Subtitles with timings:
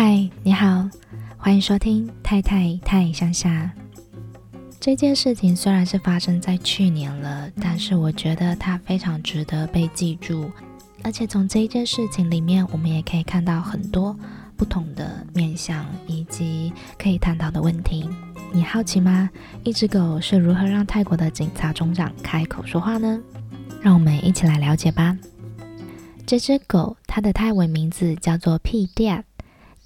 [0.00, 0.88] 嗨，你好，
[1.36, 3.68] 欢迎收听太太太乡下。
[4.78, 10.48] 这件事情虽然是发生在去年了，但是我觉得它非常值得被记住。
[11.02, 14.16] 而且从这一件事情里面，我们也可以看到很多
[14.56, 18.08] 不同的面向以及可以探讨的问题。
[18.52, 19.28] 你好奇吗？
[19.64, 23.20] 一只狗是如何让泰国的警察总长开口说话呢？
[23.82, 25.18] 让我们一起来了解吧。
[26.24, 28.88] 这只狗，它的泰文名字叫做 Phi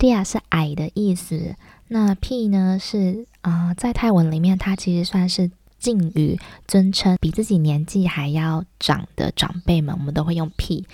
[0.02, 1.55] Dia 是矮的意思。
[1.87, 10.84] 那 P 呢是啊、在泰文里面，它其实算是敬语尊称，比自己年纪还要长的长辈们，我们都会用 P。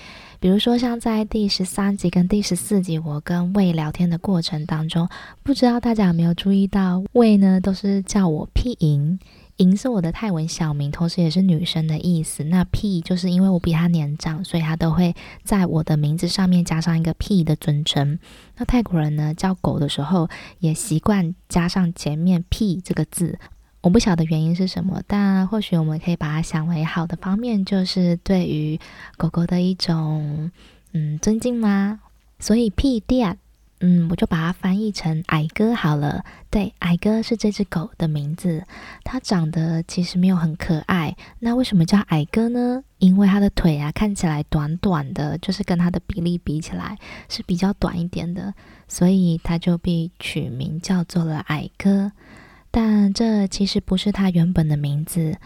[0.41, 5.09] 比如说像在第十三集跟第十四集，我跟魏聊天的过程当中，
[5.43, 9.19] 不知道大家有没有注意到，魏呢都是叫我 P 赢。
[9.59, 12.45] 莹是我的泰文小名，同时也是女生的意思。
[12.45, 18.19] 那 P 就是因为我比她年长，所以她都会在我的名字上面加上一个 P 的尊称。
[18.57, 20.29] 那泰国人呢叫狗的时候，
[20.61, 23.39] 也习惯加上前面 P 这个字。
[23.81, 28.81] 我不晓得原因是什么，但或许我们可以把它想为好的方面，就是对于
[29.17, 30.51] 狗狗的一种
[30.93, 32.01] 嗯尊敬吗？
[32.39, 33.37] 所以 pdf。
[33.81, 36.25] 嗯，我就把它翻译成矮哥好了。
[36.51, 38.65] 对，矮哥是这只狗的名字。
[39.05, 41.17] 它长得其实没有很可爱。
[41.39, 42.83] 那为什么叫矮哥呢？
[42.99, 46.99] 因为它的腿啊看起来短短的，就是跟它的比例比起来
[47.29, 48.53] 是比较短一点的，
[48.89, 52.11] 所以它就被取名叫做了矮哥。
[52.71, 55.37] 但这其实不是它原本的名字，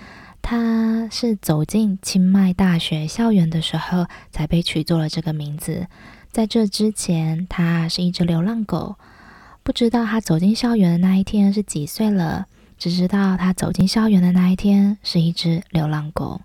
[0.41, 5.87] 它是走进清迈大学校园的时候才被取做了这个名字。
[6.33, 8.97] 在这之前，它是一只流浪狗，
[9.63, 12.47] 不知道它走进校园的那一天是几岁了，
[12.79, 16.41] 只知道它走进校园的那一天是一只流浪狗。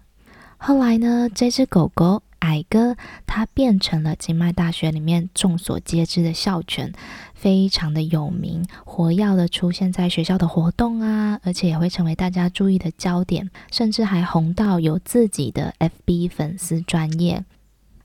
[0.57, 6.91] 后来呢，这只狗狗矮哥，它变成了清迈大学里面众所皆知的校犬，
[7.33, 17.45] 非常的有名，活跃的出现在学校的活动啊，而且也会成为大家注意的焦点，甚至还红到有自己的 FB 粉丝专业。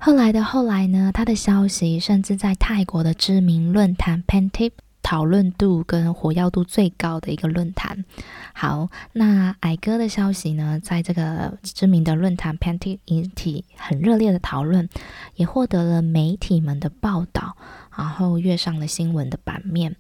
[0.05, 8.05] 后来的后来呢，他的消息甚至在泰国的知名论坛 Pantip 讨论度跟活跃度最高的一个论坛。
[8.53, 14.89] 好，那矮哥的消息呢，在这个知名的论坛 Pantip 引起很热烈的讨论，
[15.37, 17.57] 也获得了媒体们的报道，
[17.97, 19.95] 然后跃上了新闻的版面。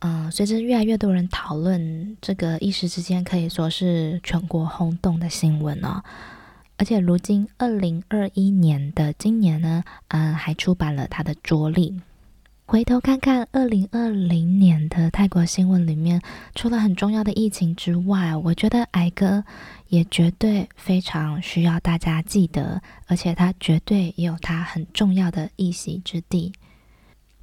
[0.00, 6.02] 嗯、呃，随着越来越多人讨论，这个一时之间可以说是全国轰动的新闻哦。
[6.80, 12.00] 而且如今二零二一年的今年呢，嗯，还出版了他的着力。
[12.64, 16.22] 回头看看二零二零年的泰国新闻里面，
[16.54, 19.44] 除了很重要的疫情之外，我觉得矮哥
[19.88, 26.50] 也绝对非常需要大家记得，而且他绝对也有他很重要的一席之地。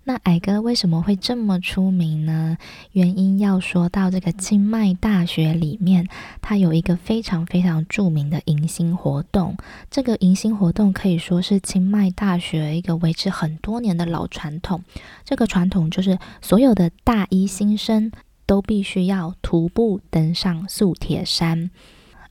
[0.07, 2.57] 那矮哥为什么会这么出名呢？
[2.93, 6.07] 原因要说到这个清迈大学里面，
[6.41, 9.57] 它有一个非常非常著名的迎新活动。
[9.91, 14.81] 这个迎新活动可以说是清迈大学一个维持很多年的老传统。
[15.25, 18.09] 这个传统就是所有的大一新生
[18.45, 21.69] 都必须要徒步登上素铁山。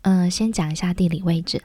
[0.01, 1.61] 嗯、呃，先讲一下地理位置。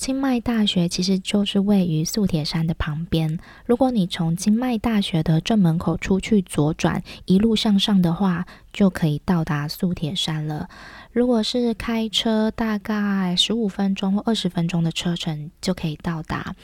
[0.00, 3.38] 清迈大学其实就是位于素铁山的旁边。
[3.66, 10.70] 如果你从清迈大学的正门口出去左转，一路向上的话，就可以到达素铁山了。
[11.12, 16.54] 如果是开车，大概十五分钟或二十分钟的车程就可以到达。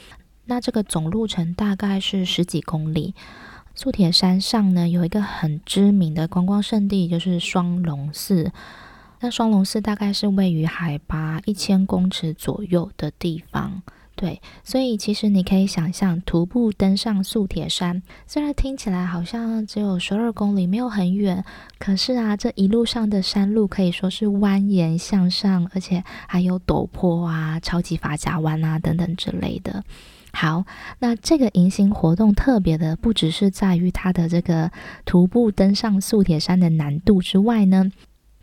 [0.46, 3.14] 那这个总路程大概是十几公里。
[3.74, 8.50] 素铁山上呢，有一个很知名的观光胜地，就是双龙寺。
[9.20, 13.82] 那双龙寺大概是位于海拔一千公尺左右的地方，
[14.14, 21.44] 对，所以其实你可以想象，徒步登上素铁山，虽然听起来好像只有十二公里，没有很远，
[21.78, 29.84] 可是啊，这一路上的山路可以说是蜿蜒向上，而且还有陡坡啊、超级发夹弯啊等等之类的。
[30.32, 30.64] 好，
[30.98, 34.70] 那这个迎新活动特别的不只是在于它的这个
[35.06, 37.90] 徒步登上素铁山的难度之外呢。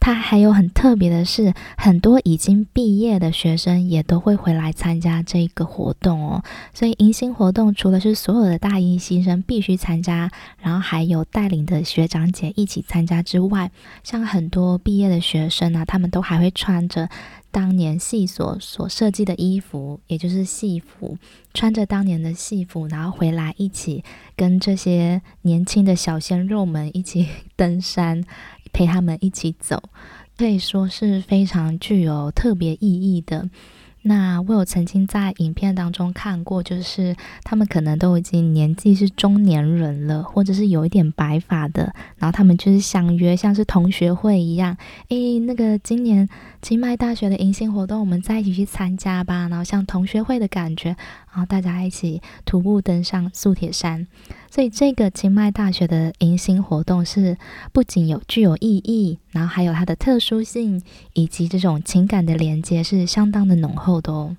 [0.06, 6.44] 它还有很特别的是，很多已经毕业的学生也都会回来参加这个活动哦。
[6.74, 10.30] 所以迎新活动除了是所有的大一新生必须参加，
[10.60, 13.72] 然后还有带领的学长姐一起参加之外，
[14.04, 17.08] 像很多毕业的学生啊，他们都还会穿着
[17.50, 21.18] 当年系所所设计的衣服，也就是戏服，
[21.54, 24.04] 穿着当年的戏服，然后回来一起
[24.36, 28.26] 跟这些年轻的小鲜肉们一起登山。
[28.74, 29.82] 陪他们一起走，
[30.36, 33.48] 可以说是非常具有特别意义的。
[34.06, 44.76] 那我有曾经在影片当中看过，就是他们可能都已经年纪是中年人了，或者是有一点白发的，然后他们就是相约，像是同学会一样，
[45.08, 46.28] 诶，那个今年
[46.62, 50.90] 清迈大学的迎新活动，我们再一起去参加吧，然后像同学会的感觉，
[51.32, 54.06] 然后大家一起徒步登上素铁山。
[54.52, 57.38] 所以这个清迈大学的迎新活动是
[57.72, 60.80] 不仅有具有意义，然后还有它的特殊性，
[61.14, 63.93] 以及这种情感的连接是相当的浓厚。
[64.02, 64.36] 都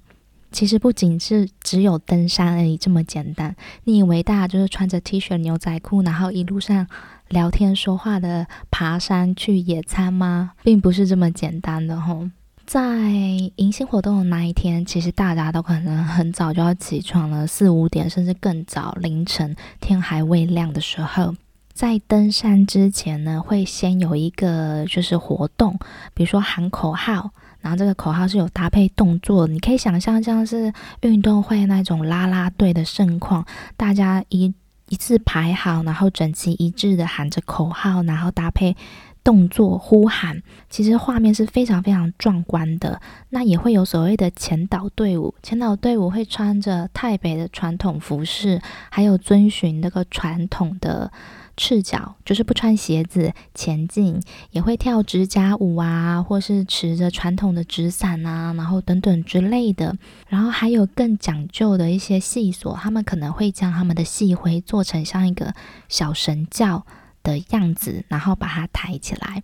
[0.53, 3.57] 其实不仅是只有登山而已这么简单。
[3.83, 6.87] 你以为大家就是穿着 T 恤牛仔裤，然后一路上
[7.29, 10.53] 聊天说话的爬山去野餐吗？
[10.63, 12.31] 并不是这么简单的吼。
[12.65, 13.11] 在
[13.57, 21.35] 迎新活动的那一天，其实大家都可能很早就要起床了，四五点甚至更早，凌晨天还未亮的时候，
[21.73, 25.77] 在登山之前呢，会先有一个就是活动，
[26.15, 27.33] 比如说喊口号。
[27.65, 30.71] 然后这个口号是有搭配动作，你可以想象像是
[31.01, 33.43] 运动会那种啦啦队的盛况，
[33.75, 34.53] 大家一
[34.91, 38.77] 一字排好，然后整齐一致的喊着口号，然后搭配
[39.25, 43.01] 动作呼喊，其实画面是非常非常壮观的。
[43.31, 51.11] 那也会有所谓的前导队伍，前导队伍会穿着泰北的传统服饰，还有遵循那个传统的。
[51.57, 54.21] 赤脚就是不穿鞋子前进，
[54.51, 59.97] 也会跳指甲舞啊，或是持着传统的纸伞啊，然后等等之类的。
[60.29, 65.55] 然后还有更讲究的一些细索，他们可能会将他们的细灰做成像一个
[65.89, 66.85] 小神教
[67.23, 69.43] 的样子，然后把它抬起来。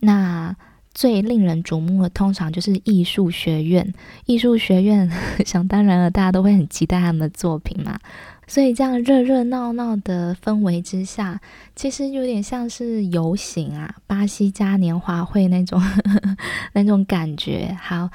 [0.00, 0.56] 那
[0.92, 3.94] 最令人瞩目的，通常就是艺术学院。
[4.26, 5.10] 艺术学院，
[5.46, 7.98] 想当然了，大家都会很期待他们的作品嘛。
[8.46, 11.40] 所以这样热热闹闹的氛围之下，
[11.74, 15.80] 其实有点像是游行啊，巴西嘉年华会那种
[16.74, 17.74] 那种感觉。
[17.80, 18.10] 好，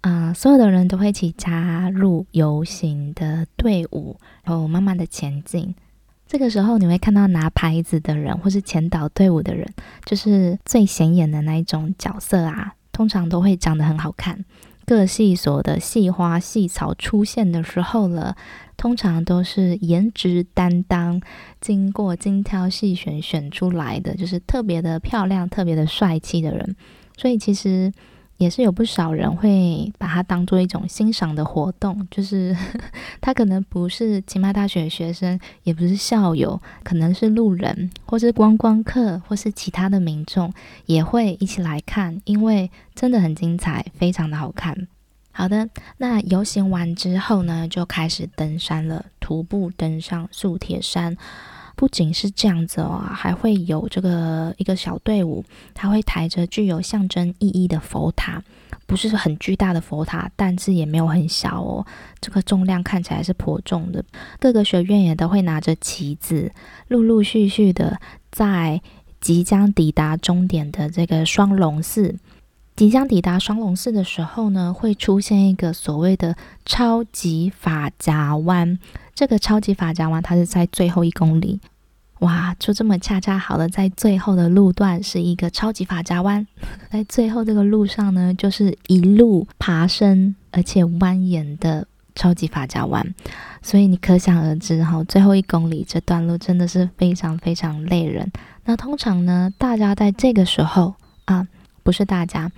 [0.00, 5.74] 嗯、呃，所有的人都会一起加入游行的队伍，然后慢慢的前进。
[6.26, 9.66] 这个时候你会看到拿牌子的人，或是前导队伍的人，
[10.04, 14.44] 就是最显眼的那一种角色啊，通常都会长得很好看。
[14.84, 18.36] 各系所的细花细草出现的时候了，
[18.78, 21.20] 通常都是颜值担当，
[21.60, 26.76] 经过精挑细选选出来的，就是特别的漂亮、特别的帅气的人。
[27.16, 27.92] 所以其实
[28.36, 32.56] 也是有不少人会把它当做一种欣赏的活动，就是
[33.20, 40.52] 他可能不是清迈大学学生，也不是校友，可能是路人，或是观光客，或是其他的民众，
[40.86, 44.86] 也会一起来看，因为真的很精彩，非常的好看。
[45.38, 45.68] 好的，
[45.98, 51.16] 那游行完之后呢，就开始登山了，徒步登上素铁山。
[51.76, 55.44] 不仅是这样子哦，还会有这个一个小队伍，
[55.74, 58.42] 他会抬着具有象征意义的佛塔，
[58.84, 61.86] 不是很巨大的佛塔，但是也没有很小哦。
[62.20, 64.04] 这个重量看起来是颇重的。
[64.40, 66.50] 各个学院也都会拿着旗子，
[66.88, 68.00] 陆陆续续的
[68.32, 68.82] 在
[69.20, 72.16] 即将抵达终点的这个双龙寺。
[72.78, 78.78] 即将抵达双龙寺的时候呢，会出现一个所谓的超级法夹弯。
[79.16, 81.58] 这个超级法夹弯，它是在最后一公里，
[82.20, 86.46] 哇，就这么恰恰好的在最后的路段是一个超级法夹弯。
[86.88, 91.84] 在最后这个路上呢，就是一路爬升而且蜿蜒的
[92.14, 93.04] 超级法夹弯。
[93.60, 98.30] 所以你可想而知哈，最后一公里这段路真的是非常非常累人。
[98.66, 101.44] 那通常呢，大家在这个时候啊。
[101.88, 102.52] 不是大家，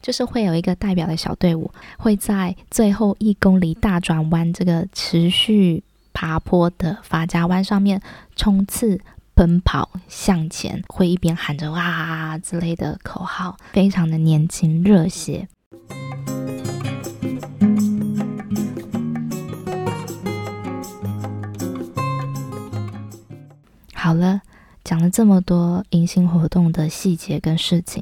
[0.00, 5.82] 就是会有一个代表的小队伍，会在最后一公里大转弯这个持续
[6.12, 8.00] 爬坡的法夹弯上面
[8.36, 9.00] 冲刺
[9.34, 15.48] 奔跑向前，会一边喊着哇之类的口号，非常的年轻热血。
[23.92, 24.42] 好了，
[24.84, 28.00] 讲了这么多迎新活动的细节跟事情。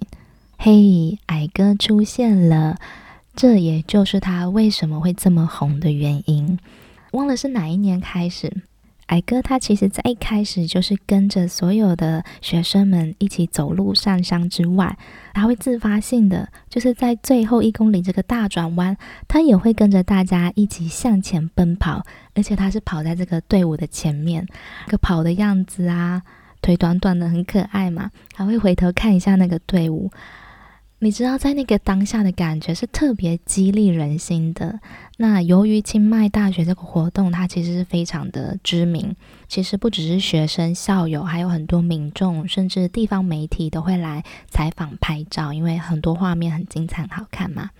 [0.68, 2.76] 嘿矮哥出现了，
[3.37, 6.58] 这也就是他为什么会这么红的原因。
[7.12, 8.52] 忘了是哪一年开始，
[9.06, 14.99] 矮哥他其实在一开始就是跟着所有的学生们一起走路上山之外，
[15.35, 18.96] 他会自发性的，就是在最后一公里这个大转弯，
[19.28, 22.04] 他也会跟着大家一起向前奔跑，
[22.35, 24.44] 而且他是跑在这个队伍的前面，
[24.87, 26.23] 这个跑的样子啊，
[26.61, 30.11] 腿短短的很可爱嘛，还会回头看一下那个队伍。
[30.99, 34.81] 你知道，在那个当下的感觉是特别激励人心的。
[35.19, 39.15] 那由于清迈大学这个活动，它其实是非常的知名。
[39.47, 47.71] 其实不只是学生、校友，还有很多民众，甚至地方媒体都会来采访、拍照，因为很多画面很精彩、好看嘛。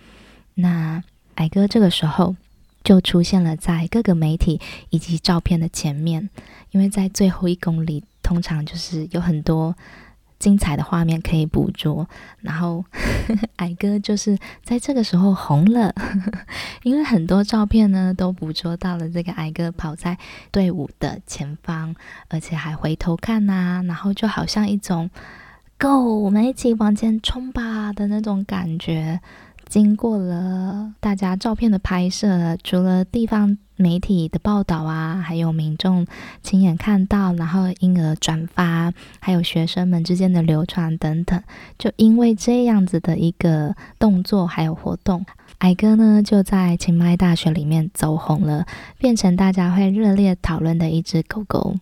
[0.53, 1.03] 那
[1.35, 2.35] 矮哥这个时候
[2.83, 6.29] 就出现了在各个媒体以及照片的前面，
[6.69, 9.75] 因为在最后一公里，通常就是有很多。
[10.39, 12.07] 精彩的画面可以捕捉，
[12.41, 16.31] 然后呵呵 矮哥就是在这个时候红了，呵 呵
[16.83, 20.17] 因为很多照片呢都捕捉到了这个矮哥跑在
[20.51, 21.95] 队伍的前方，
[22.29, 25.09] 而且还回头看呐、然后就好像一种
[25.79, 29.19] “Go，我们一起往前冲吧”的那种感觉。
[29.67, 36.07] 经过了大家照片的拍摄，除了地方媒体的报道啊，还有民众
[36.41, 41.41] 亲眼看到，然后因而转发，还有学生们之间的流传等等，
[41.77, 45.25] 就因为这样子的一个动作还有活动，
[45.59, 48.65] 矮哥呢就在清迈大学里面走红了，
[48.97, 51.75] 变成大家会热烈讨论的一只狗狗。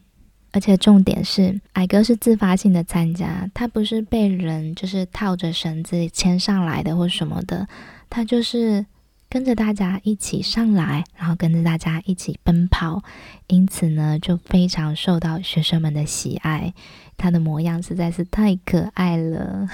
[0.55, 7.67] 而且重点是，矮哥是自发性的参加，他不是被人就是套着绳子牵上来的或什么的，
[8.09, 8.85] 他就是
[9.27, 13.03] 跟着大家一起上来，然后跟着大家一起奔跑，
[13.47, 16.73] 因此呢，就非常受到学生们的喜爱。
[17.17, 19.67] 他的模样实在是太可爱了。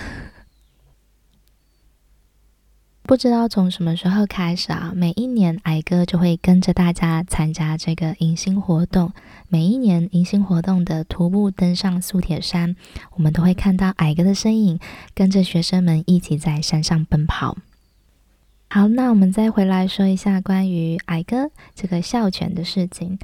[3.03, 9.12] 不知道从什么时候开始啊，每一年矮哥就会跟着大家参加这个迎新活动。
[9.50, 12.75] 每一年迎新活动的徒步登上素铁山，
[13.15, 14.79] 我们都会看到矮哥的身影，
[15.13, 17.58] 跟着学生们一起在山上奔跑。
[18.70, 23.20] 好，那我们再回来说一下关于矮哥这个校犬的事情。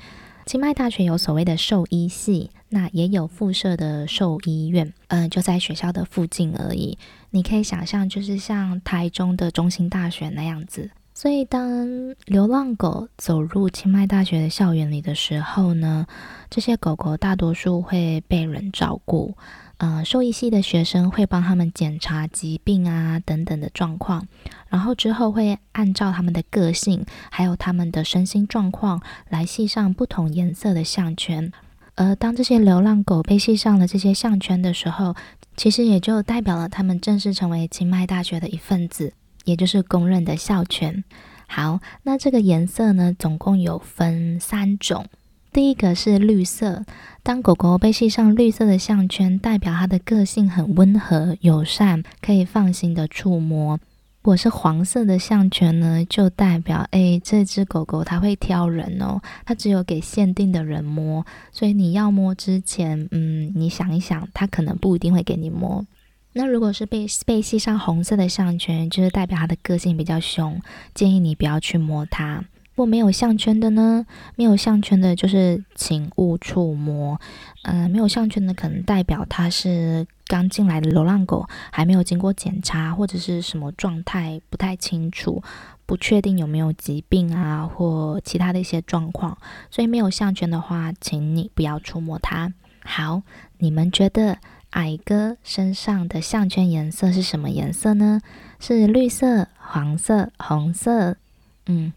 [0.47, 6.97] 清迈大学有所谓的兽医系，那也有附设的兽医院，嗯、就在学校的附近而已。
[7.31, 10.89] 你可以想象，就是像台中的中心大学那样子。
[11.13, 16.07] 所以，当流浪狗走入清迈大学的校园里的时候呢，
[16.49, 19.35] 这些狗狗大多数会被人照顾。
[19.77, 24.27] 呃，兽医系的学生会帮他们检查疾病啊等等的状况，
[24.69, 31.51] 然后之后会按照他们的个性，还有他们的身心状况来系上不同颜色的项圈。
[31.93, 35.15] 而当这些流浪狗被系上了这些项圈的时候，
[35.55, 39.13] 其实也就代表了他们正式成为清迈大学的一份子，
[39.45, 41.03] 也就是公认的校犬。
[41.47, 45.05] 好，那这个颜色呢，总共有分三种。
[45.53, 46.85] 第一个是绿色，
[47.23, 53.79] 当狗狗被系上绿色的项圈，代表它的个性很温和、友善，可以放心的触摸。
[54.21, 65.85] 如果是黄色的项圈呢，就代表诶，这只狗狗它会挑人哦，它只有给限定的人摸，所以你要摸之前，嗯，你想一想，它可能不一定会给你摸。
[66.33, 70.61] 那如果是被被系上红色的项圈，就是代表它的个性比较凶，
[70.93, 72.43] 建议你不要去摸它。
[72.77, 74.05] 如果没有项圈的呢？
[74.35, 77.19] 没有项圈的，就是请勿触摸。
[77.63, 85.41] 嗯、没有项圈的，可能代表它是刚进来的流浪狗，还没有经过检查，或者是什么状态不太清楚，
[85.87, 89.35] 不确定有没有疾病啊，或其他的一些状况。
[89.71, 92.53] 所以没有项圈的话，请你不要触摸它。
[92.83, 93.23] 好，
[93.57, 94.37] 你们觉得
[94.69, 98.21] 矮哥身上的项圈颜色是什么颜色呢？
[98.59, 101.17] 是绿色、黄色、红色？
[101.65, 101.91] 嗯。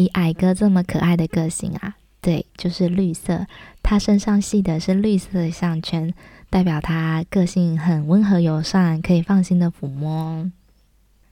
[0.00, 3.46] 以矮哥这么可爱的个性啊，对，就是绿色。
[3.82, 6.14] 他身上系的是绿色的项圈，
[6.48, 10.50] 代表他个性很温和友善，可以放心的抚摸。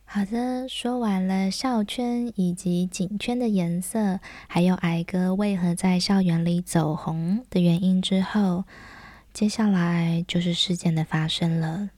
[0.04, 8.64] 好的，说完了校圈以及颈圈的颜色，还有矮哥为何在校园里走红的原因之后，
[9.32, 11.88] 接下来就是事件的发生了。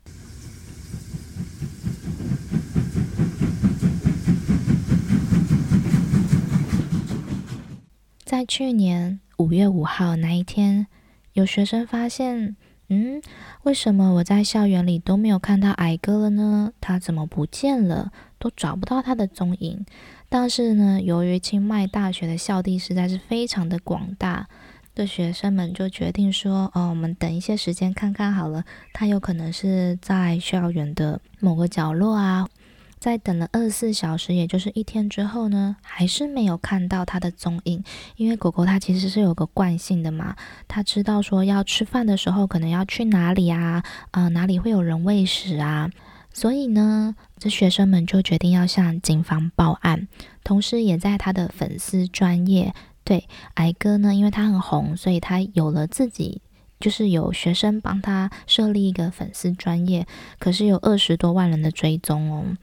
[8.31, 10.87] 在去年五月五号那一天，
[11.33, 12.55] 有学生发现，
[12.89, 13.21] 嗯，
[13.65, 16.73] 为什么我在校园里都没有看到矮哥了呢？
[16.81, 18.13] 他怎么不见了？
[18.39, 19.85] 都找不到他的踪影。
[20.29, 24.47] 但是呢，由于清迈大学的校地实在是非常的广大，
[24.95, 32.49] 的学生们就决定说，哦，我们等一些时间看看好了，他有可能是在校园的某个角落啊。
[33.01, 37.83] 在等了二十四小时，也就是一天之后呢，还是没有看到它的踪影。
[38.17, 40.37] 因为狗狗它其实是有个惯性的嘛，
[40.69, 45.91] 它知道说要吃饭的时候可能要去哪里啊，啊、哪里会有人喂食啊，
[46.35, 50.07] 所以呢，这学生们就决定要向警方报案，
[50.45, 56.43] 同时也在他的粉丝专业，对，矮哥呢，因为他很红，所以他有了自己。
[56.79, 60.07] 就是有学生帮他设立一个粉丝专业，
[60.39, 62.57] 可是有二十多万人的追踪哦。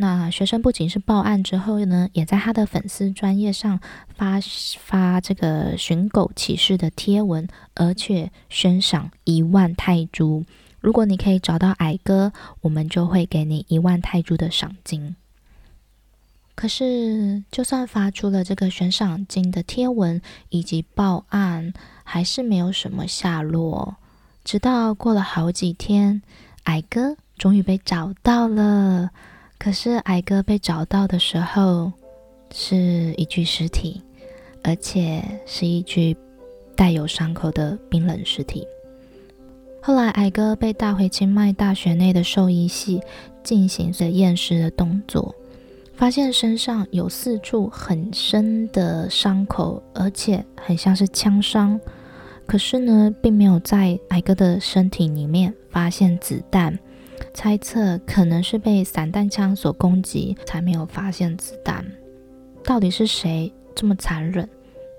[0.00, 3.80] 那学生不仅是报案之后呢，也在他的粉丝专页上
[4.16, 4.38] 发
[4.78, 10.44] 发这个寻狗启事的贴文，而且悬赏一万泰铢。
[10.80, 15.16] 如果你可以找到矮哥，我们就会给你一万泰铢的赏金。
[16.54, 21.72] 可是，就算发出了这个悬赏金的贴文以及报案，
[22.04, 23.96] 还是没有什么下落。
[24.44, 26.22] 直到过了好几天，
[26.64, 29.10] 矮哥终于被找到了。
[29.58, 31.92] 可是，矮哥被找到的时候，
[32.52, 34.00] 是一具尸体，
[34.62, 36.16] 而且是一具
[36.76, 38.64] 带有伤口的冰冷尸体。
[39.82, 43.00] 后来，矮哥被带回清迈大学内的兽医系
[43.42, 45.34] 进行着验尸的动作。
[45.96, 51.78] 发现身上有四处很深的伤口，而且很像是枪伤。
[52.46, 56.78] 可是呢，并没有在矮哥的身体里面发现子弹，
[57.34, 61.84] 猜测可能是被散弹枪所攻击，才没有发现子弹。
[62.64, 64.48] 到底是谁这么残忍？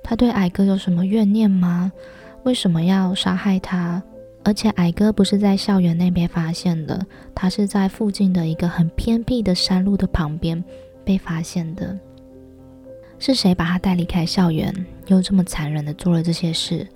[0.04, 1.92] 他对矮哥有什么怨念吗？
[2.44, 4.02] 为什么要杀害他？
[4.44, 10.64] 而且矮哥不是在校园那边发现的，他是在附近的一个很偏僻的山路的旁边。
[11.06, 11.98] 被发现的
[13.18, 13.56] 是谁？
[13.56, 14.72] 把他带离开校园，
[15.08, 16.88] 又这么残忍的做了这些事。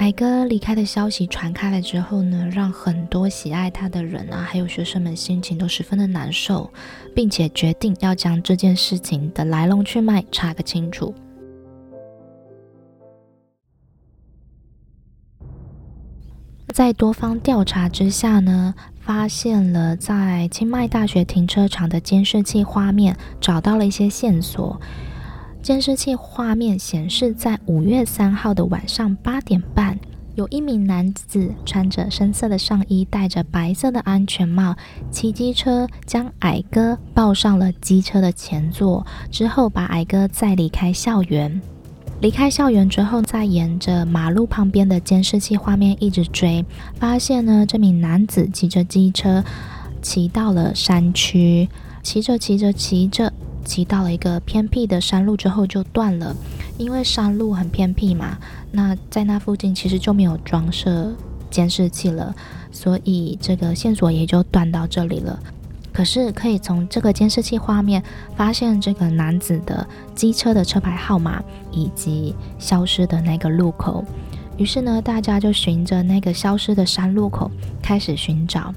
[0.00, 6.72] 矮哥离开的消息传开了之后呢，让很多喜爱他的人啊，还有学生们心情都十分的难受，
[7.14, 11.14] 并且决定要将这件事情的来龙去脉查个清楚。
[16.72, 24.80] 在多方调查之下呢，发现了在清迈大学停车场的监视器画面，找到了一些线索。
[25.62, 29.98] 监视器画面显示，在五月三号的晚上八点半，
[30.34, 34.74] 有一名男子穿着深色的上衣，戴着白色的安全帽，
[35.10, 41.60] 骑机车将矮哥抱上了机车的前座，之后把矮哥载离开校园。
[42.22, 46.64] 离开校园之后，再沿着马路旁边的监视器画面一直追，
[46.94, 49.44] 发现呢，这名男子骑着机车
[50.00, 51.68] 骑到了山区，
[52.02, 53.32] 骑着骑着骑着，
[53.70, 56.34] 骑到了一个偏僻的山路之后就断了，
[56.76, 58.36] 因为山路很偏僻嘛，
[58.72, 61.14] 那在那附近其实就没有装设
[61.52, 62.34] 监视器了，
[62.72, 65.38] 所以这个线索也就断到这里了。
[65.92, 68.02] 可是可以从这个监视器画面
[68.34, 74.04] 发现这个男子的机车的车牌号码以及消失的那个路口。
[74.56, 77.48] 于是呢，大家就循着那个消失的山路口
[77.80, 78.74] 开始寻找，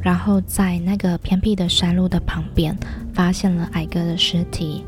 [0.00, 2.76] 然后在那个偏僻的山路的旁边
[3.12, 4.84] 发现了矮哥的尸体。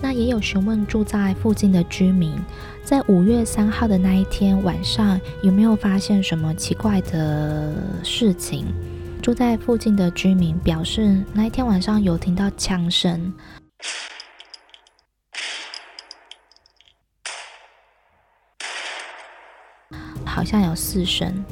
[0.00, 2.32] 那也有询问住在附近的居民，
[2.84, 8.66] 在五月三号的那一天晚上有没有发现什么奇怪的事情。
[9.20, 13.34] 住在附近的居民表示，那一天晚上有听到枪声，
[20.24, 21.44] 好像有四声，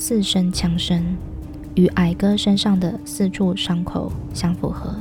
[0.00, 1.14] 四声枪声
[1.74, 4.96] 与矮哥身上的四处伤口相符合。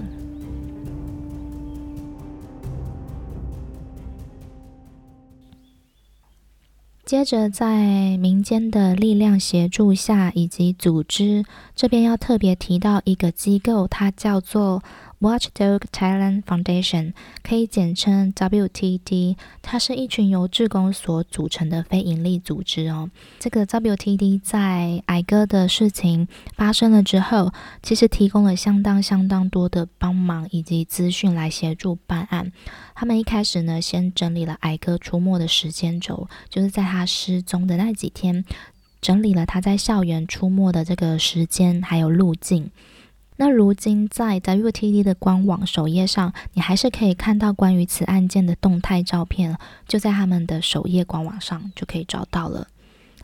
[7.05, 14.83] 接着，在民间的力量协助下，以及组织这边要特别提到一个机构，它叫做
[15.19, 19.35] Watchdog Thailand Foundation，可以简称 WTD。
[19.61, 23.09] 它是一群由志工所组成的非营利组织哦。
[23.37, 27.51] 这个 WTD 在矮哥的事情发生了之后，
[27.83, 32.53] 其实提供了相当相当多的帮忙以及资讯来协助办案。
[32.95, 38.45] 他们一开始呢，先整理了矮哥出没的时间轴，就是在他失踪的那几天，
[39.01, 42.71] 整理了他在校园出没的这个时间还有路径。
[43.41, 52.67] 那如今在 WTD 的官网首页上，你还是可以看到关于此案件的动态照片，就在他们的首页官网上就可以找到了。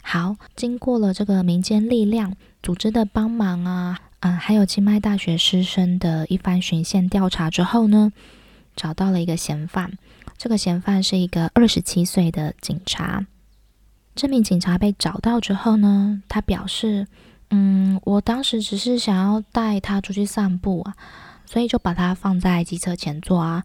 [0.01, 8.13] 好，经过了这个民间力量组织的帮忙啊，嗯，还有清迈大学师生的一番寻线调查之后呢，
[8.73, 9.97] 找到了一个嫌犯。
[10.38, 13.25] 这个嫌犯是一个二十七岁的警察。
[14.15, 17.06] 这名警察被找到之后呢，他表示。
[17.49, 20.95] 嗯，我当时只是想要带他出去散步啊，
[21.45, 23.63] 所以就把他放在机车前座啊。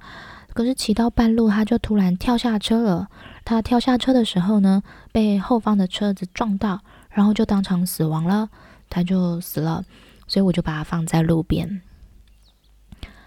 [0.53, 3.09] 可是骑到半路，他就突然跳下车了。
[3.45, 8.51] 他跳下车的时候呢，被后方的车子撞到，然后就当场死亡了。
[8.88, 9.85] 他就死了，
[10.27, 11.81] 所以我就把他放在路边。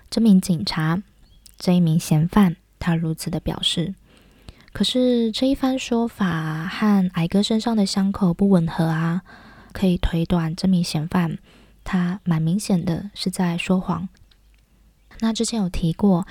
[0.10, 1.02] 这名警察，
[1.58, 3.96] 这一名嫌犯，他如此的表示。
[4.74, 9.22] 可是这一番说法和矮哥身上的伤口不吻合啊。
[9.74, 11.38] 可以推断，这名嫌犯
[11.84, 14.08] 他蛮明显的是在说谎。
[15.20, 16.26] 那之前有提过，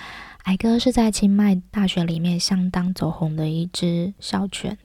[0.44, 4.78] 矮哥是在清迈大学里面相当走红的一只校犬。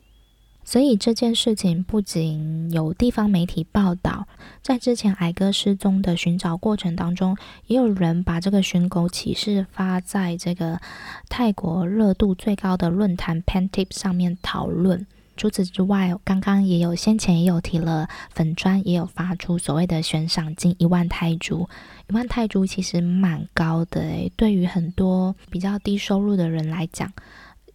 [0.64, 4.28] 所以这件事情不仅有地方媒体报道，
[4.62, 10.82] 在之前矮哥失踪的寻找过程当中，也有人把这个寻狗启事发在这个
[11.30, 15.08] 泰国热度最高的论坛 Pantip 上面讨论。
[15.38, 21.70] 除此之外，刚刚也有先前也有提了，粉砖也有发出所谓的悬赏金一万泰铢，
[22.10, 27.14] 一万泰铢其实蛮高的诶，对于很多比较低收入的人来讲。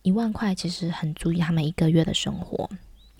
[0.02, 2.68] 一万块其实很足以他们一个月的生活。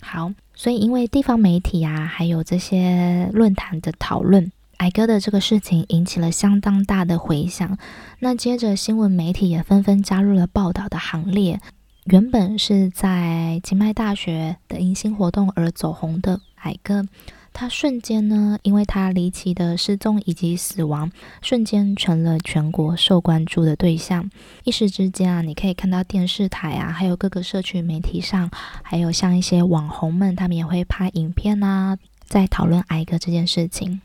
[0.01, 7.77] 好，所以因为地方媒体啊，还有这些论坛的讨论，矮哥的这个事情引起了相当大的回响。
[8.19, 11.61] 那接着新闻媒体也纷纷加入了报道的行列。
[12.05, 17.05] 原本是在清迈大学的迎新活动而走红的矮哥。
[17.53, 21.11] 他瞬间呢，因为他离奇的失踪以及死亡，
[21.41, 24.29] 瞬间成了全国受关注的对象。
[24.63, 28.49] 一时之间啊，你可以看到电视台啊，还有各个社区媒体上，
[28.81, 34.01] 还有像一些网红们，他们也会拍影片啊，在讨论矮哥这件事情。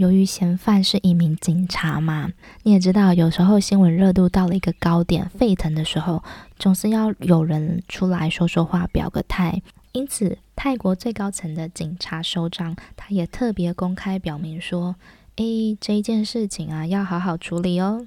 [0.00, 2.30] 由于嫌犯是一名警察嘛，
[2.62, 6.24] 你也知道，有时候新闻热度到了一个高点，沸腾的时候，
[6.58, 9.60] 总是要有人出来说说话，表个态。
[9.92, 14.96] 因此，泰国最高层的警察首长，他也特别公开表明说
[15.36, 18.06] ：“诶，这件事情啊，要好好处理哦。”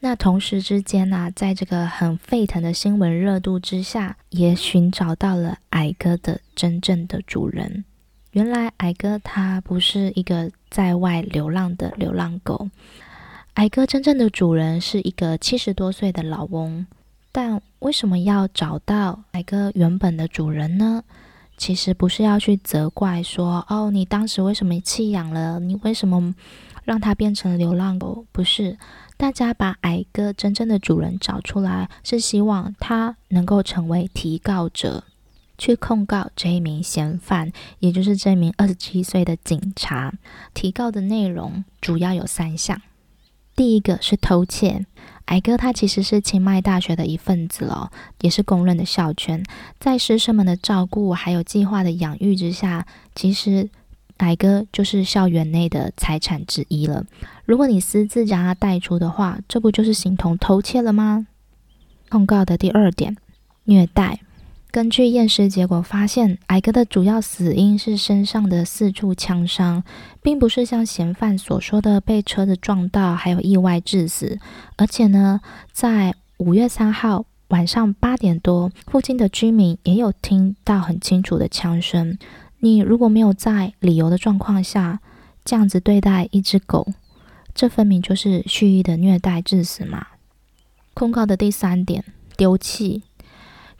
[0.00, 7.84] 那同时之间呢、啊，在这个很沸腾的新闻热度之下，也寻找到了矮哥的真正的主人。
[8.32, 12.70] 原来，矮哥他不是一个在外流浪的流浪狗，
[13.54, 16.86] 矮哥真正的主人是一个七十多岁的老翁。
[17.30, 21.04] 但为什么要找到矮哥原本的主人呢？
[21.58, 25.60] 其实不是要去责怪说，哦，你当时为什么弃养了？
[25.60, 26.34] 你为什么
[26.84, 28.24] 让它变成流浪狗？
[28.32, 28.78] 不是，
[29.18, 35.04] 大家把矮哥真正的主人找出来，是希望他能够成为提告者，
[35.58, 40.12] 去控告这一名嫌犯，也就是这名二十七岁的警察。
[40.54, 42.80] 提告的内容主要有三项，
[43.54, 44.86] 第一个是偷窃。
[45.26, 49.44] 矮哥他其实是清迈大学的一份子哦，也是公认的校圈。
[49.78, 53.70] 在师生们的照顾还有计划的养育之下，其实
[54.16, 57.06] 矮哥就是校园内的财产之一了。
[57.44, 61.28] 如果你私自将他带出的话，这不就是形同偷窃了吗？
[62.08, 63.16] 控告的第二点，
[63.64, 64.20] 虐待。
[64.72, 69.84] 根据验尸结果发现，矮哥的主要死因是身上的四处枪伤，
[70.22, 74.38] 并不是像嫌犯所说的被车子撞到，还有意外致死。
[74.78, 82.16] 而且呢，在五月三号晚上八点多，附近的居民也有听到很清楚的枪声。
[82.60, 85.00] 你如果没有在理由的状况下
[85.44, 86.86] 这样子对待一只狗，
[87.54, 90.06] 这分明就是蓄意的虐待致死嘛。
[90.94, 92.02] 控告的第三点，
[92.38, 93.02] 丢弃。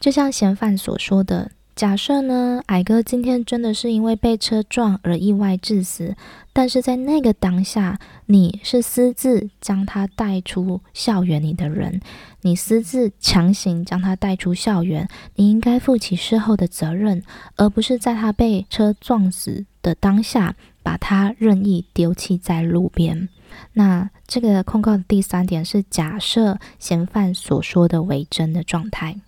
[0.02, 6.16] 就像嫌犯所说的，假设呢，矮哥今天真的是因为被车撞而意外致死，
[6.52, 12.00] 但是在那个当下，你是私自将他带出校园里的人，
[12.40, 17.22] 你私自强行将他带出校园，你应该负起事后的责任，
[17.54, 23.28] 而不是在他被车撞死的当下把他任意丢弃在路边。
[23.74, 29.20] 那这个控告的第三点是假设嫌犯所说的为真的状态。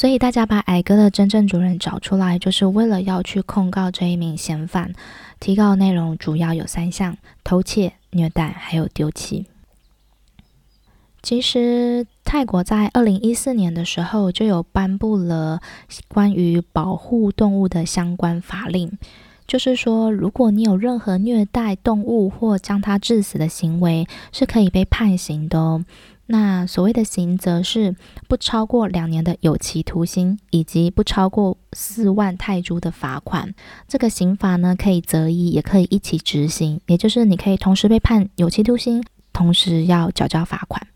[0.00, 4.94] 所以大家把矮哥的真正主人找出来，就是为了要去控告这一名嫌犯。
[5.38, 9.44] 提告内容主要有三项：偷窃、虐待，还有丢弃。
[11.22, 15.60] 其实泰国在二零一四年的时候就有颁布了
[16.08, 18.90] 关于保护动物的相关法令，
[19.46, 25.84] 就是说，如果你有任何虐待动物或将它致死的行为，是可以被判刑的哦。
[26.32, 27.96] 那所谓的刑则是
[28.28, 33.52] 不超过两年的有期徒刑，以及不超过四万泰铢的罚款。
[33.88, 40.86] 这个刑罚呢，可以择一，也可以一起执行，也就是你可以同时被判有期徒刑，同时要缴交罚款。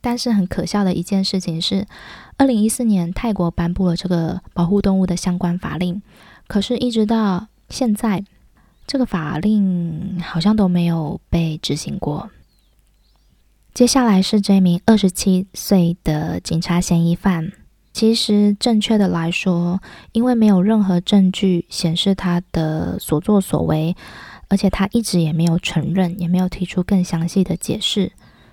[0.00, 1.86] 但是很可笑的一件事情是，
[2.38, 6.00] 二零一四年泰国颁布了这个保护动物的相关法令，
[6.46, 8.24] 可是一直到现在，
[8.86, 12.30] 这个法令好像都没有被执行过。
[13.74, 17.50] 接下来是这名二十七岁的警察嫌疑犯。
[17.92, 19.80] 其实，正确的来说，
[20.12, 23.96] 因为没有任何证据显示他的所作所为，
[24.48, 28.12] 而且他一直也没有承认，也没有提出更详细的解释。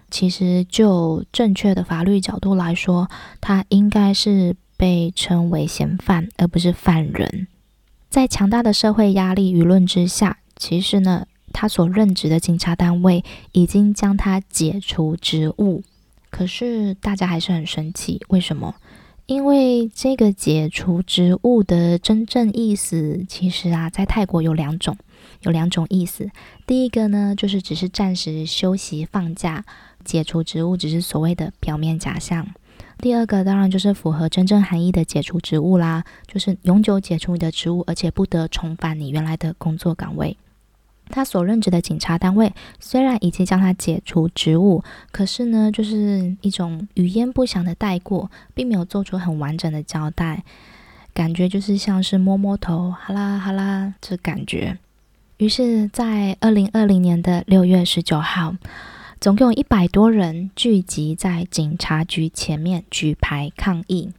[0.10, 3.08] 其实，就正确的法律角度来说，
[3.40, 7.48] 他应该是被称为嫌犯，而不是犯人。
[8.10, 11.28] 在强大的社会压力舆论之下，其实呢。
[11.52, 15.84] 他所任职的警察单位已经将他解除职务，
[16.30, 18.22] 可是大家还是很生气。
[18.30, 18.76] 为什么？
[19.28, 24.98] 因为这个解除职务的真正意思，其实啊，在泰国有两种，
[25.44, 26.30] 有两种意思。
[26.68, 29.64] 第一个呢，就是只是暂时休息放假，
[30.04, 32.46] 解除职务只是所谓的表面假象。
[32.98, 40.36] 第二个当然就是符合真正含义的解除职务啦，就是永久解除你的职务，而且不得重返你原来的工作岗位。
[41.12, 50.44] 他所任职的警察单位虽然已经将他解除职务，可是呢，就是一种语焉不详的带过，并没有做出很完整的交代，
[51.14, 54.78] 感觉就是像是摸摸头，哈啦哈啦这感觉。
[55.38, 58.56] 于是，在二零二零年的六月十九号，
[59.20, 64.12] 总共有一百多人聚集在警察局前面举牌抗议，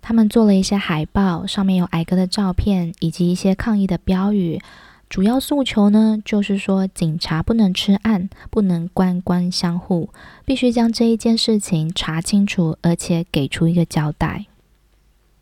[0.00, 4.60] 他们做了一些海报，上面有矮哥的照片，以及一些抗议的标语。
[5.08, 10.10] 主要诉求呢，就是说警察不能吃案，不能官官相护，
[10.44, 14.44] 必须将这一件事情查清楚，而且给出一个交代。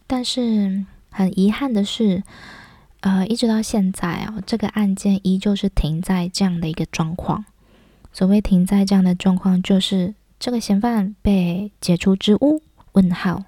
[0.06, 2.22] 但是很遗憾的是，
[3.00, 7.44] 呃，一直到现在啊，这个案件依旧是停在这样的一个状况。
[8.12, 12.62] 所谓停在这样的状况，就是这个嫌犯被解除职务？
[12.92, 13.42] 问号，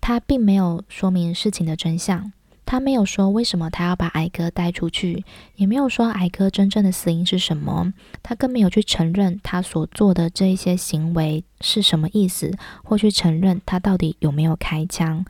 [0.00, 2.32] 他并没有说明事情的真相。
[2.66, 5.24] 他没有说为什么他要把矮哥带出去，
[5.54, 12.52] 也没有说矮哥真正的死因是什么，他更没有去承认他所做的这一些行为是什么意思，
[12.82, 15.24] 或去承认他到底有没有开枪。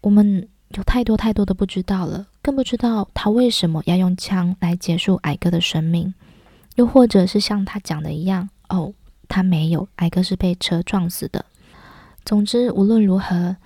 [0.00, 6.12] 我们有太多太多的不知道了，更不知道他为什么要用枪来结束矮哥的生命，
[6.74, 8.92] 又或者是像他讲的一样，哦，
[9.28, 11.44] 他没有，矮哥是被车撞死的。
[12.24, 13.56] 总之，无论如何。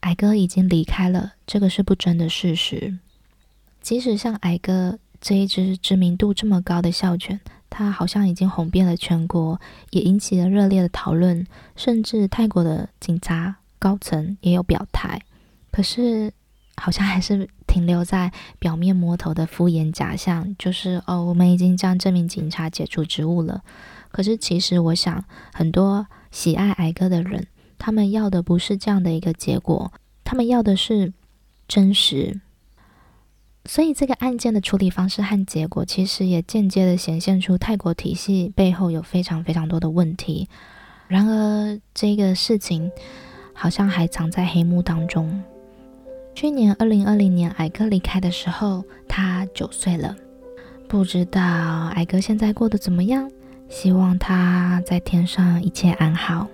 [0.00, 2.98] 矮哥已经离开了，这个是不争的事实。
[3.80, 15.20] 即使像矮哥这一只知名度这么高的校犬，它好像已经红遍了全国，也引起了热烈的讨论，甚至泰国的警察高层也有表态。
[15.70, 16.32] 可是，
[16.76, 23.62] 好像还是停留在表面摸头的敷衍假象，就是哦，我们已经将这名警察解除职务了。
[24.10, 27.46] 可是，其实我想，很多喜爱矮哥的人。
[27.78, 29.92] 他们要的不是这样的一个结果，
[30.24, 31.12] 他们要的是
[31.66, 32.40] 真实。
[33.64, 40.48] 所以这个案件的处理方式和结果，其实也间接的显现出泰国体系背后有非常非常多的问题。
[41.06, 42.90] 然而，这个事情
[43.52, 45.42] 好像还藏在黑幕当中。
[46.34, 50.16] 去年二零二零年，矮哥离开的时候，他九岁了。
[50.88, 51.40] 不知道
[51.88, 53.30] 矮哥现在过得怎么样？
[53.68, 56.48] 希望他在天上一切安好。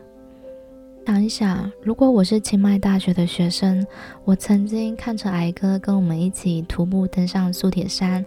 [1.06, 3.86] 想一想，如果我是清迈大学的学生，
[4.24, 8.24] 我曾经看着矮哥跟我们一起徒步登上素铁山，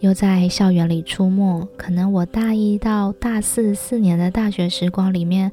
[0.00, 1.68] 又在校园里出没。
[1.76, 5.52] 可能我大一到大四四年的大学时光里面，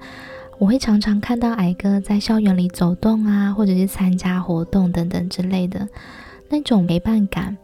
[0.59, 5.85] 我会常常看到矮哥在校园里走动啊，或者是参加活动等等之类的，
[6.47, 7.57] 那种陪伴感，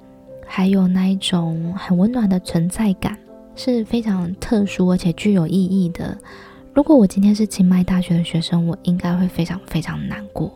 [0.46, 3.18] 还有那一种很温暖的存在感，
[3.56, 6.18] 是非常特殊而且具有意义的。
[6.78, 10.54] 如果我今天是清迈大学的学生，我应该会非常非常难过。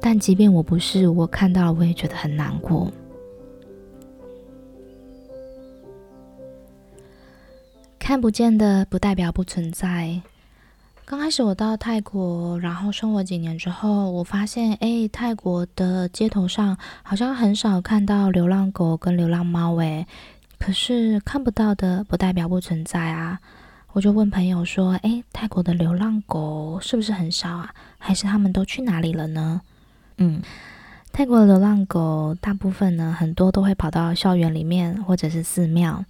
[0.00, 2.88] 但即便我不是，我看到了，我也觉得很难过。
[7.98, 10.22] 看不见的不代表不存在。
[11.04, 20.06] 刚开始我到泰国，然后生活几年之后，我发现，哎，泰国的街头上好像很少看到流浪狗跟流浪猫，哎，
[20.60, 23.40] 可是看不到的不代表不存在啊。
[23.92, 27.74] 我就问朋友说：“诶，泰国的流浪狗是不是很少啊？
[27.98, 29.60] 还是他们都去哪里了呢？”
[30.16, 30.40] 嗯，
[31.12, 36.04] 泰国的流浪狗大部分呢，很多都会跑到校园里面或者是寺庙。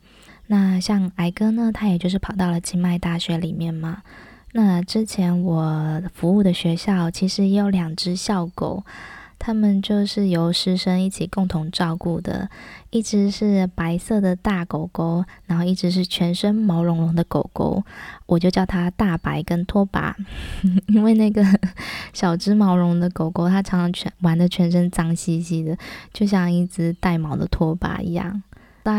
[0.47, 4.03] 那像矮哥呢，他也就是跑到了清迈大学里面嘛。
[4.53, 8.85] 那之前我服务的学校其实也有两只校狗。
[9.45, 12.49] 他们就是由师生一起共同照顾的，
[12.91, 17.83] 一只是白色的大狗狗，然后一只是全身毛茸茸的狗狗，
[18.27, 20.17] 我就叫它大白跟拖把，
[20.87, 21.45] 因为那个
[22.15, 25.77] 小只毛茸的狗狗，它常常全玩的全身脏兮兮的，
[26.13, 28.45] 就像一只带毛的拖把一样。
[28.85, 28.91] 在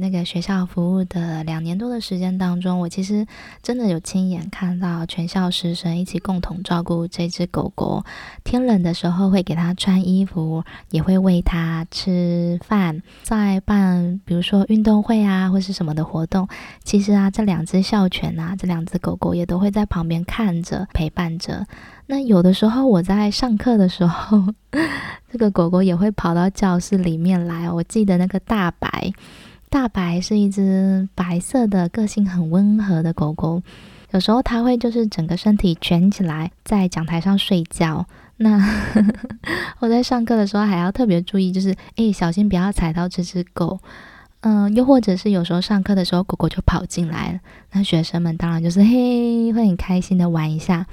[0.00, 3.24] 那个学校服务的两年多的时间当中，我其实
[3.62, 8.04] 真的有亲眼看到全校师生一起共同照顾这只狗狗。
[8.42, 13.00] 天冷的时候会给它穿衣服，也会喂它吃饭。
[13.22, 16.48] 在办比如说运动会啊，或是什么的活动，
[16.82, 21.64] 其实啊，这两只校犬啊，这两只狗狗也都会在旁边看着陪伴着。
[22.10, 24.42] 那有的时候我在上课的时候，
[25.30, 27.70] 这个狗狗也会跑到教室里面来。
[27.70, 29.12] 我记得那个大白，
[29.68, 33.62] 大白是一只白色的，个性很温和的狗狗。
[34.12, 38.06] 有时候它会就是整个身体蜷起来在讲台上睡觉。
[38.38, 38.58] 那
[39.80, 43.78] 我在上课的时候还要特别注意，就是诶，小心不要踩到这只狗。
[44.40, 47.40] 嗯、又或者是有时候上课的时候，狗狗就跑进来了，
[47.72, 50.86] 那学生们当然就是嘿，会很开心的玩一下。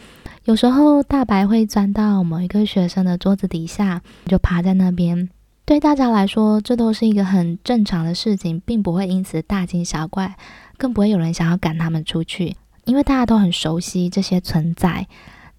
[0.46, 5.28] 有时候大白会钻到某一个学生的桌子底下，就趴在那边。
[5.66, 10.36] 对大家来说，这都是一个很正常的事情，并不会因此大惊小怪，
[10.78, 15.08] 更不会有人想要赶他们出去，因为大家都很熟悉这些存在，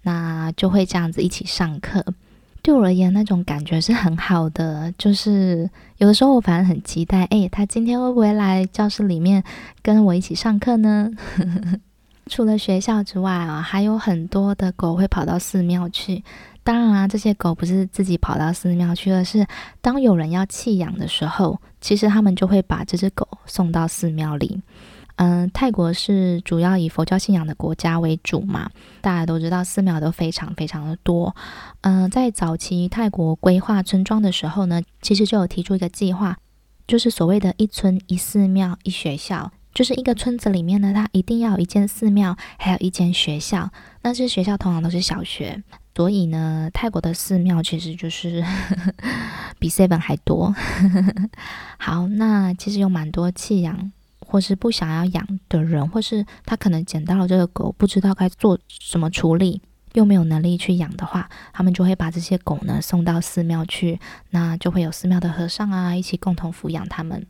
[0.03, 2.05] 那就会这样子一起上课。
[2.61, 4.93] 对我而言，那种感觉是很好的。
[4.97, 9.43] 就是有的时候，我反而很期待，诶，他今天会不会来教室里面
[9.81, 11.11] 跟我一起上课呢？
[12.27, 16.23] 除了学校之外啊，还有很多的狗会跑到寺庙去。
[16.63, 19.47] 当然啊，这些狗不是自己跑到寺庙去，而是
[19.79, 24.61] 当有人要弃养的时候，其实他们就会把这只狗送到寺庙里。
[25.15, 28.69] 嗯，泰国是主要以佛教信仰的国家为主嘛，
[29.01, 31.35] 大家都知道寺庙都非常非常的多。
[31.81, 36.37] 嗯，在早期泰国规划村庄的时候呢，其实就有提出一个计划，
[36.85, 43.69] 就是所谓的一村一寺庙一学校，就是一个村子里面呢，它一定要有一间寺庙，还有一间学校。
[44.01, 45.61] 那这学校通常都是小学，
[45.95, 48.43] 所以呢，泰国的寺庙其实就是
[49.59, 50.51] 比 seven 还多。
[51.77, 53.91] 好，那其实有蛮多弃养。
[54.19, 59.61] 或是不想要养的人，或是他可能捡到了这个狗，不知道该做什么处理，
[59.93, 63.99] 又没有能力去养的话，他们就会把这些狗呢送到寺庙去，
[64.31, 67.25] 那就会有寺庙的和尚啊一起共同抚养他们。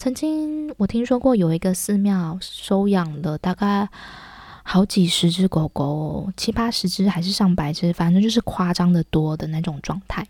[0.00, 3.86] 曾经我听说过有一个寺庙收养了大概
[4.62, 10.26] 好几十只狗狗，七八十只还是上百只，反正就是夸张的多的那种状态。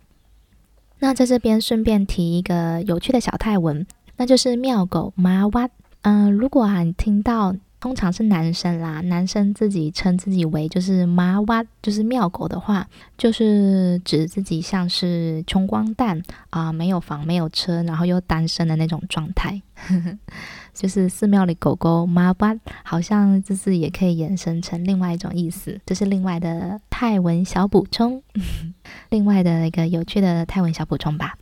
[0.98, 5.70] 那在这边顺便提一个有趣的小泰文，那就是妙狗妈哇。
[6.02, 19.60] 嗯、如果啊你听到，通常是男生啦，男生自己称自己为就是妈哇，就是庙狗的话，就是指自己像是穷光蛋啊、没有房没有车，然后又单身的那种状态，
[20.74, 28.22] 就是寺庙里狗狗妈哇，好像就是也可以延伸成另外一种意思，这是另外的泰文小补充，
[29.08, 31.34] 另外的一个有趣的泰文小补充吧。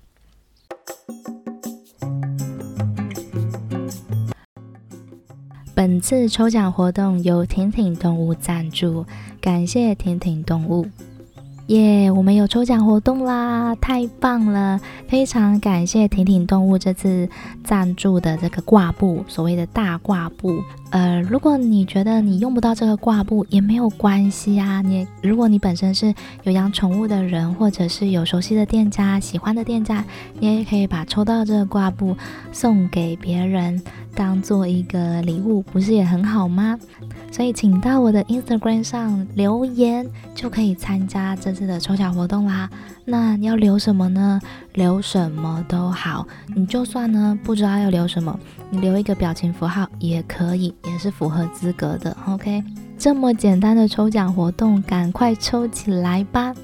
[5.79, 9.07] 本次抽奖活动由婷婷动物赞助，
[9.41, 10.85] 感谢婷婷动物。
[11.69, 14.81] 耶我们有抽奖活动啦，太棒了！
[15.07, 17.29] 非常感谢婷婷动物这次
[17.63, 20.63] 赞助的这个挂布，所谓的大挂布。
[20.89, 30.03] 呃，如果你觉得你用不到这个挂布也没有关系啊，你如果你本身是有养宠物的人，或者是有熟悉的店家、喜欢的店家，
[30.41, 32.17] 你也可以把抽到这个挂布
[32.51, 33.83] 送给别人，
[34.15, 36.79] 当做一个礼物，不是也很好吗？
[37.31, 42.69] 所以请到我的 Instagram 上留言，就可以参加这次的抽奖活动啦。
[43.05, 44.41] 那你要留什么呢？
[44.75, 48.39] 留什么都好，你就算呢不知道要留什么，
[48.71, 52.17] 你留一个表情符号也可以，也是符合资格的。
[52.27, 52.63] OK，
[52.99, 56.55] 这么简单的抽奖活动，赶快抽起来吧！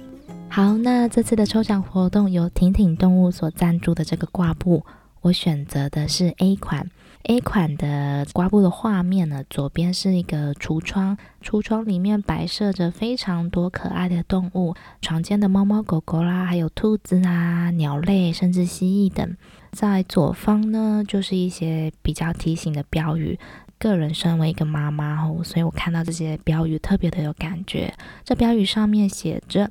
[0.48, 4.84] 好，那这次的抽奖活动由挺挺动物所赞助的这个挂布，
[5.20, 6.88] 我选择的是 A 款。
[7.26, 19.36] A 款的挂布的画面呢，左边是一个橱窗，橱窗里面摆设着非常多可爱的动物，常见的猫猫狗狗啦，还有兔子啊、鸟类，甚至蜥蜴等。
[19.72, 23.38] 在左方呢，就是一些比较提醒的标语。
[23.78, 27.94] 个人身为一个妈妈哦，所以我看到这些标语特别的有感觉。
[28.22, 29.70] 这标语上面写着：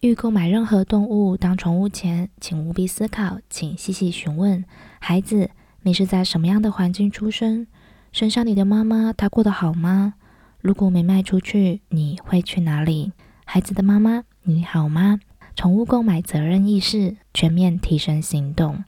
[0.00, 4.64] 欲购买任何动物当宠物前，请务必思考，请细细询问
[4.98, 5.50] 孩子。
[5.86, 7.66] 你是在什么样的环境出生？
[8.10, 10.14] 生下你的妈妈，她过得好吗？
[10.62, 13.12] 如果没卖出去，你会去哪里？
[13.44, 15.20] 孩子的妈妈，你好吗？
[15.54, 18.82] 宠物购买责任意识，全面提升行动。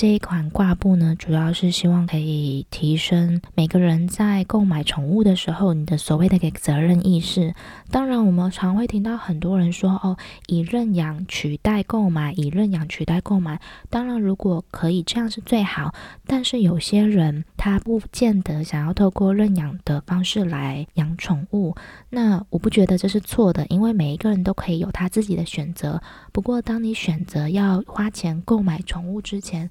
[0.00, 7.52] 这一款挂布呢，主要是希望可以提升每个人在购买宠物的时候，你的所谓的给责任意识。
[7.90, 15.92] 当然，我们常会听到很多人说：“哦，以认养取代购买，以认养取代购买。”当然，如果可以这样是最好。
[16.28, 21.74] 但是有些人他不见得想要透过认养的方式来养宠物。
[22.10, 26.00] 那我不觉得这是错的，因为每一个人都可以有他自己的选择。
[26.30, 29.68] 不过，当你选择要花钱购买宠物之前，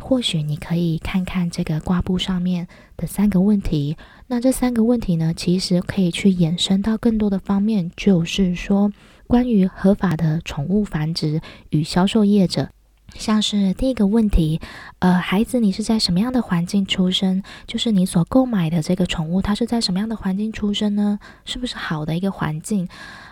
[0.00, 3.96] 或许你可以看看这个挂布上面的三个问题。
[4.28, 8.92] 那这三个问题呢，其实可以去延伸到更多的方面，就是说
[9.26, 11.40] 关于合法的宠物繁殖
[11.70, 12.68] 与销售业者，
[13.14, 14.60] 像是第一个问题，
[14.98, 17.42] 呃，孩子，你是在什么样的环境出生？
[17.66, 21.18] 就是你所购买的这个宠物，它是在什么样的环境出生呢？
[21.44, 22.88] 是不是好的一个环境？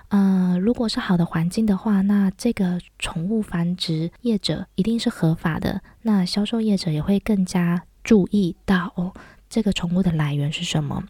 [0.08, 9.12] 呃，如果是好的环境的话，那这个宠物繁殖业者一定是合法的，那销售业者也会更加注意到哦，
[9.48, 11.02] 这个宠物的来源是什么。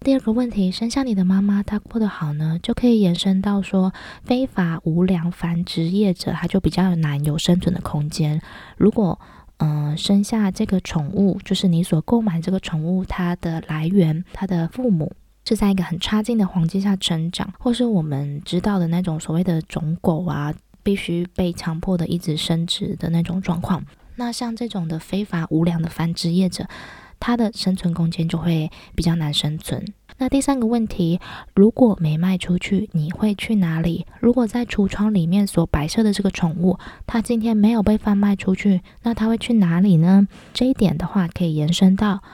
[0.00, 3.92] 第二个问题，生下你的妈妈她过得好呢，就可以延伸到说
[4.24, 8.42] 非法无良繁殖业者，他就比较难有生存的空间。
[8.76, 9.18] 如果
[9.58, 15.12] 嗯、生下这个宠物，就是你所购买这个宠物，它的来源，它的父母
[15.44, 23.84] 是在一个很差劲的环境下成长，或是我们知道的那种所谓的种狗啊，必须被强迫的一直生殖的那种状况。
[24.16, 26.66] 那像这种的非法无良的繁殖业者。
[27.24, 29.86] 它的生存空间就会比较难生存。
[30.18, 31.20] 那第三个问题，
[31.54, 34.04] 如果没卖出去，你会去哪里？
[34.18, 40.26] 如果在橱窗里面所摆设的这个宠物，它今天没有被贩卖出去，那它会去哪里呢？
[40.52, 42.24] 这一点的话，可以延伸到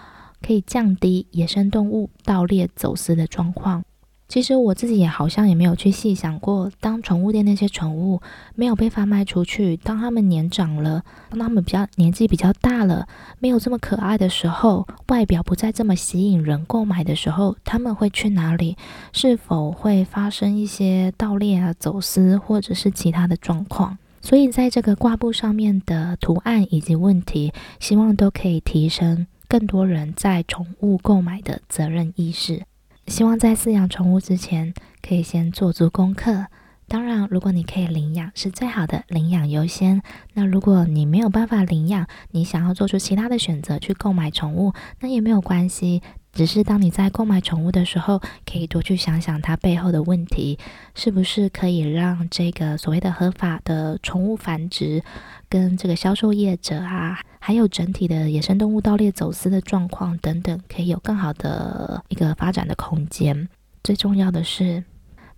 [0.41, 3.85] 可以降低野生动物盗猎走私的状况。
[4.29, 8.21] 其实我自己也好像也没有去细想过，当宠物店那些宠物
[8.55, 13.09] 没有被贩卖出去，当它们年长了，当它们比较年纪比较大了，
[13.39, 18.77] 没有这么可爱的时候，外表不再这么吸引人购买的时候，他们会去哪里？
[19.15, 23.97] 是否会发生一些盗猎啊、走私，或者是其他的状况？
[24.21, 32.65] 所以在这个挂布上面的图案以及问题，希望都可以提升更多人在宠物购买的责任意识。
[33.07, 36.47] 希望在饲养宠物之前，可以先做足功课。
[36.87, 40.03] 当然，如果你可以领养，是最好的，领养优先。
[40.35, 46.03] 那如果你没有办法领养，你想要做出其他的选择去购买宠物，那也没有关系。
[46.39, 50.57] 只是当你在购买宠物的时候，可以多去想想它背后的问题，
[50.95, 55.03] 是不是可以让这个所谓的合法的宠物繁殖
[55.49, 63.49] 跟这个销售业者啊，还有整体的野生动物盗猎走私的状况等等，可以有更好的一个发展的空间。
[63.83, 64.85] 最重要的是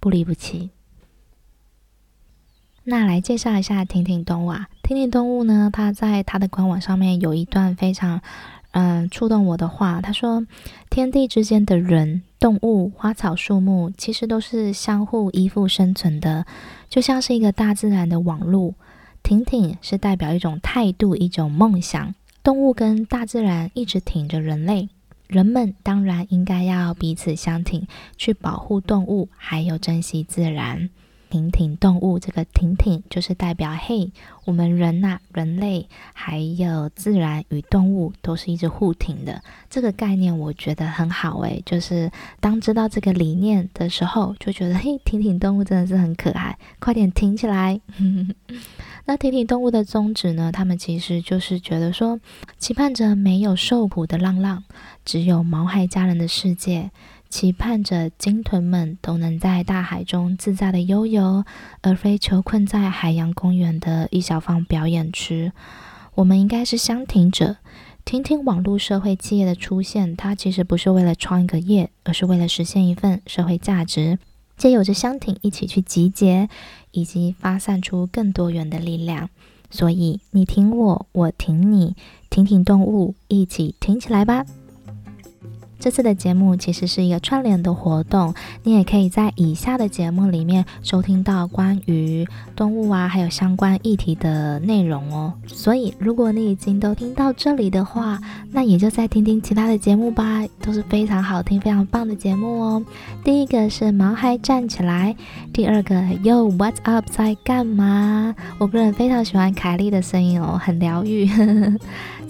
[0.01, 0.69] 不离不弃。
[2.85, 8.21] 那来介绍一下挺挺动物啊，挺挺动物呢，它在它的官网上面有一段非常。
[8.73, 10.47] 嗯，触动我的话，他说
[10.91, 16.47] ：“天地之间的人、动物、花草树木，其实都是相互依附生存的，
[16.89, 18.75] 就像是一个大自然的网路。
[19.23, 22.15] 挺挺是代表一种态度、一种梦想。
[22.43, 24.89] 动物跟大自然一直挺着人类，
[25.27, 30.89] 人们当然应该要彼此相挺，去保护动物，还有珍惜自然。”
[31.31, 34.11] 挺挺动物，这个挺挺就是代表嘿，
[34.45, 39.43] 我们人呐、人类还有自然与动物都是一直互挺的。
[39.71, 42.11] 这个概念我觉得很好诶，就是
[42.41, 47.81] 当知道这个理念的时候，就觉得嘿，挺挺动物真的是很可爱，快点挺起来。
[49.07, 50.51] 那挺挺动物的宗旨呢？
[50.53, 52.21] 他们其实就是觉得说，
[52.59, 54.65] 期盼着没有受苦的浪浪，
[55.05, 56.91] 只有毛孩家人的世界。
[57.31, 61.45] 期盼着鲸豚们都能在大海中自在的悠游，
[61.81, 65.53] 而非囚困在海洋公园的一小方表演池。
[66.17, 67.57] 我们应该是相挺者。
[68.05, 74.19] 听听网络社会企业的出现，它其实不是为了创一个业，而是为了实现一份社会价值，
[74.57, 76.49] 借由着相挺一起去集结，
[76.91, 79.31] 以及发散出更多元的力量。
[79.71, 81.95] 所以，你挺我，我挺你，
[82.29, 84.45] 挺挺动物，一起挺起来吧！
[85.81, 95.33] 这次的节目其实是一个串联的活动，你也可以在以下的节目里面收听到关于动物啊，还有相关议题的内容哦。
[95.47, 98.21] 所以，如果你已经都听到这里的话，
[98.53, 102.85] 那也就再听听其他的节目吧，都是非常好听、非常棒的节目哦。
[103.25, 105.17] 第一个是毛孩站起来，
[105.51, 108.35] 第二个 Yo What's Up 在干嘛？
[108.59, 111.27] 我个人非常喜欢凯莉的声音哦，很疗愈。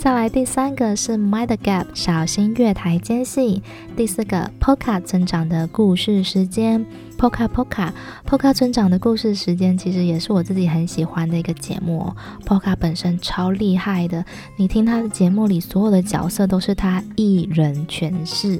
[0.00, 3.62] 再来第三个是 Mind Gap，小心月台间隙。
[3.94, 6.86] 第四个 Poka 村长的故事时间
[7.18, 7.90] ，Poka Poka
[8.26, 12.16] Poka 村长的故事时间，其实也是我自己很喜欢的一个节目哦。
[12.46, 14.24] Poka 本身超厉害的，
[14.56, 18.58] 你听他的节目里所有的角色都是他一人诠释，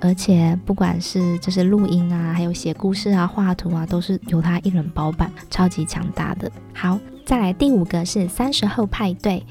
[0.00, 6.50] 而且不管是就是录音啊，还有写故事啊、画图啊，都是由他一人包办，超级强大的。
[6.74, 9.46] 好，再来第五个是三十后派对。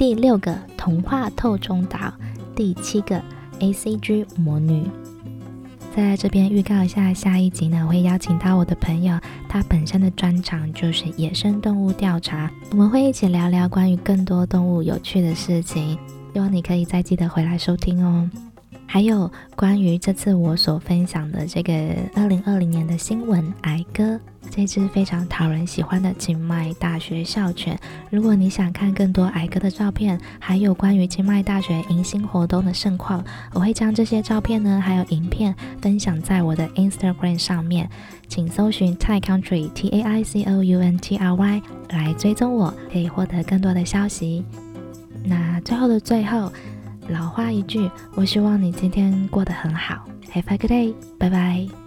[0.00, 2.10] 第六个童话透中岛，
[2.56, 3.22] 第七个
[3.58, 4.82] ACG 魔女。
[5.94, 15.98] 在这边预告一下，下一集呢，我会邀请到我的朋友，他本身的专长就是野生动物调查，我们会一起聊聊关于更多动物有趣的事情，
[16.32, 18.30] 希望你可以再记得回来收听哦。
[18.92, 21.72] 还有关于这次我所分享的这个
[22.12, 24.18] 二零二零年的新闻癌哥，
[24.50, 27.78] 这只非常讨人喜欢的清迈大学校犬。
[28.10, 37.88] 如果你想看更多癌哥的照片，还有关于清迈大学迎新活动的盛况，我会将这些照片呢，还有影片分享在我的 Instagram 上面，
[38.26, 44.44] 请搜寻 Tai Country T A I C O U N T R Y 来追踪我，可以获得更多的消息。
[45.22, 46.52] 那最后的最后。
[47.10, 50.04] 老话一句，我希望你今天过得很好。
[50.32, 51.79] Have a good day，拜拜。